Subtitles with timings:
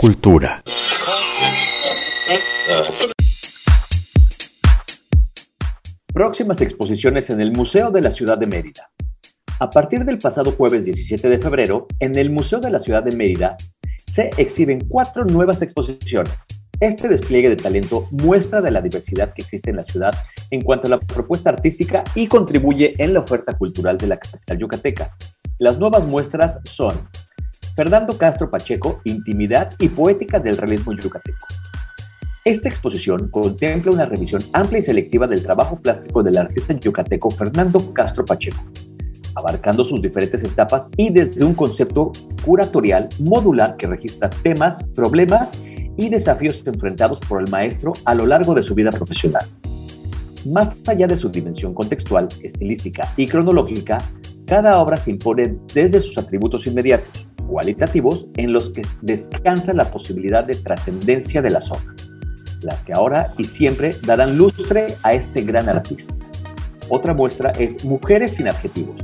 [0.00, 0.62] cultura.
[6.14, 8.90] Próximas exposiciones en el Museo de la Ciudad de Mérida.
[9.58, 13.14] A partir del pasado jueves 17 de febrero, en el Museo de la Ciudad de
[13.14, 13.58] Mérida
[14.06, 16.46] se exhiben cuatro nuevas exposiciones.
[16.80, 20.14] Este despliegue de talento muestra de la diversidad que existe en la ciudad
[20.50, 24.56] en cuanto a la propuesta artística y contribuye en la oferta cultural de la capital
[24.56, 25.14] yucateca.
[25.58, 27.06] Las nuevas muestras son
[27.76, 31.46] Fernando Castro Pacheco, Intimidad y Poética del Realismo Yucateco.
[32.44, 37.92] Esta exposición contempla una revisión amplia y selectiva del trabajo plástico del artista yucateco Fernando
[37.92, 38.62] Castro Pacheco,
[39.34, 42.12] abarcando sus diferentes etapas y desde un concepto
[42.44, 45.62] curatorial modular que registra temas, problemas
[45.96, 49.44] y desafíos enfrentados por el maestro a lo largo de su vida profesional.
[50.46, 53.98] Más allá de su dimensión contextual, estilística y cronológica,
[54.46, 57.19] cada obra se impone desde sus atributos inmediatos,
[57.50, 62.10] cualitativos, en los que descansa la posibilidad de trascendencia de las obras,
[62.62, 66.14] las que ahora y siempre darán lustre a este gran artista.
[66.88, 68.96] Otra muestra es Mujeres sin adjetivos,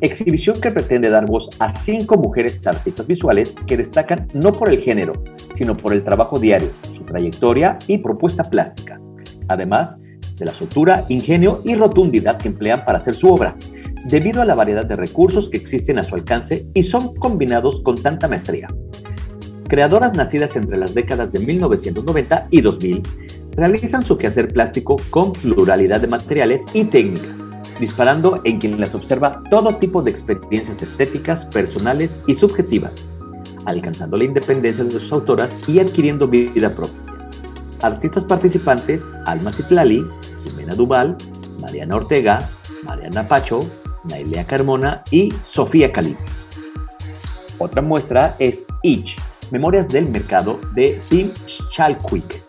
[0.00, 4.78] exhibición que pretende dar voz a cinco mujeres artistas visuales que destacan no por el
[4.78, 5.12] género,
[5.54, 8.98] sino por el trabajo diario, su trayectoria y propuesta plástica,
[9.48, 9.96] además
[10.36, 13.56] de la soltura, ingenio y rotundidad que emplean para hacer su obra,
[14.04, 17.96] debido a la variedad de recursos que existen a su alcance y son combinados con
[17.96, 18.68] tanta maestría.
[19.68, 23.02] Creadoras nacidas entre las décadas de 1990 y 2000
[23.56, 27.44] realizan su quehacer plástico con pluralidad de materiales y técnicas,
[27.80, 33.06] disparando en quien las observa todo tipo de experiencias estéticas, personales y subjetivas,
[33.64, 37.00] alcanzando la independencia de sus autoras y adquiriendo vida propia.
[37.80, 40.04] Artistas participantes, Alma Citlali,
[40.42, 41.16] Jimena Duval,
[41.60, 42.48] Mariana Ortega,
[42.84, 43.60] Mariana Pacho,
[44.04, 46.16] Nailea Carmona y Sofía Cali.
[47.58, 49.16] Otra muestra es Ich,
[49.50, 51.32] Memorias del Mercado de Tim
[51.70, 52.42] Chalquick,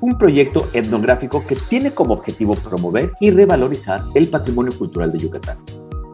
[0.00, 5.58] un proyecto etnográfico que tiene como objetivo promover y revalorizar el patrimonio cultural de Yucatán.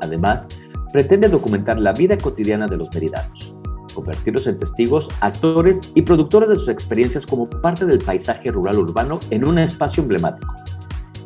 [0.00, 0.46] Además,
[0.92, 3.56] pretende documentar la vida cotidiana de los meridanos,
[3.94, 9.18] convertirlos en testigos, actores y productores de sus experiencias como parte del paisaje rural urbano
[9.30, 10.54] en un espacio emblemático.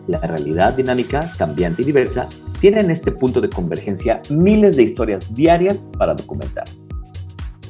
[0.07, 2.29] La realidad dinámica, cambiante y diversa
[2.63, 6.63] tiene en este punto de convergencia miles de historias diarias para documentar.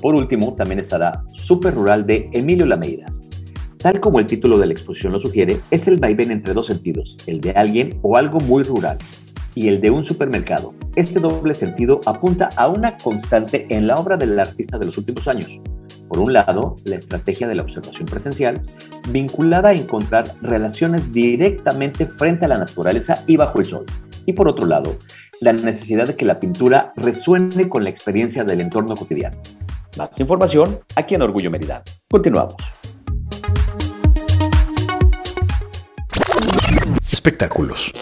[0.03, 3.26] Por último, también estará Super Rural de Emilio Lameiras.
[3.78, 7.16] Tal como el título de la exposición lo sugiere, es el vaivén entre dos sentidos,
[7.26, 8.98] el de alguien o algo muy rural
[9.54, 10.75] y el de un supermercado.
[10.94, 15.26] Este doble sentido apunta a una constante en la obra del artista de los últimos
[15.26, 15.58] años.
[16.06, 18.60] Por un lado, la estrategia de la observación presencial,
[19.08, 23.86] vinculada a encontrar relaciones directamente frente a la naturaleza y bajo el sol
[24.27, 24.97] y por otro lado,
[25.41, 29.38] la necesidad de que la pintura resuene con la experiencia del entorno cotidiano.
[29.99, 31.83] Más información aquí en Orgullo Merida.
[32.10, 32.56] Continuamos.
[37.11, 37.93] Espectáculos.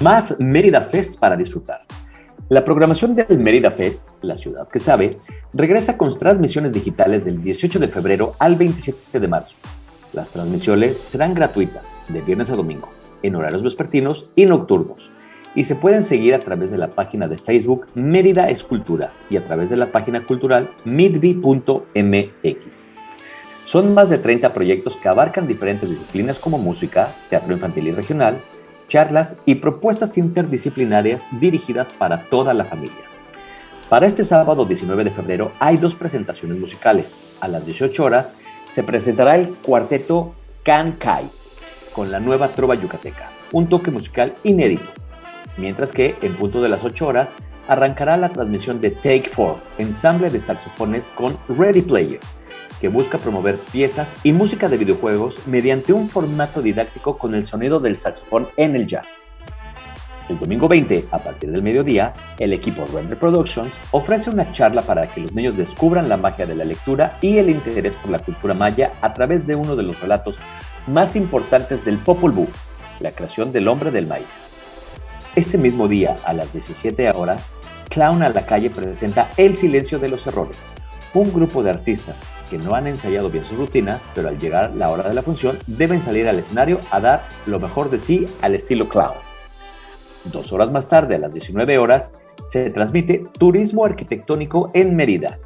[0.00, 1.80] Más Mérida Fest para disfrutar.
[2.50, 5.16] La programación del Mérida Fest, la ciudad que sabe,
[5.54, 9.56] regresa con transmisiones digitales del 18 de febrero al 27 de marzo
[10.14, 12.88] las transmisiones serán gratuitas de viernes a domingo,
[13.22, 15.10] en horarios vespertinos y nocturnos,
[15.54, 19.44] y se pueden seguir a través de la página de Facebook Mérida Escultura y a
[19.44, 21.84] través de la página cultural midvi.mx.
[23.64, 28.38] Son más de 30 proyectos que abarcan diferentes disciplinas como música, teatro infantil y regional,
[28.88, 33.04] charlas y propuestas interdisciplinarias dirigidas para toda la familia.
[33.88, 37.16] Para este sábado 19 de febrero hay dos presentaciones musicales.
[37.40, 38.32] A las 18 horas
[38.68, 41.28] se presentará el cuarteto Can Kai
[41.92, 44.90] con la nueva trova yucateca, un toque musical inédito.
[45.56, 47.32] Mientras que, en punto de las 8 horas,
[47.68, 52.34] arrancará la transmisión de Take Four, ensamble de saxofones con Ready Players,
[52.80, 57.80] que busca promover piezas y música de videojuegos mediante un formato didáctico con el sonido
[57.80, 59.22] del saxofón en el jazz.
[60.26, 65.12] El domingo 20, a partir del mediodía, el equipo Render Productions ofrece una charla para
[65.12, 68.54] que los niños descubran la magia de la lectura y el interés por la cultura
[68.54, 70.38] maya a través de uno de los relatos
[70.86, 72.48] más importantes del Popol Vuh,
[73.00, 74.40] la creación del hombre del maíz.
[75.36, 77.50] Ese mismo día, a las 17 horas,
[77.90, 80.56] Clown a la calle presenta El silencio de los errores,
[81.12, 84.90] un grupo de artistas que no han ensayado bien sus rutinas, pero al llegar la
[84.90, 88.54] hora de la función deben salir al escenario a dar lo mejor de sí al
[88.54, 89.33] estilo Clown.
[90.32, 92.12] Dos horas más tarde, a las 19 horas,
[92.44, 95.38] se transmite Turismo Arquitectónico en Mérida,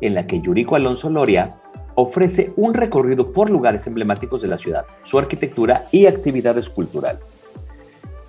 [0.00, 1.50] en la que Yuriko Alonso Loria
[1.94, 7.40] ofrece un recorrido por lugares emblemáticos de la ciudad, su arquitectura y actividades culturales.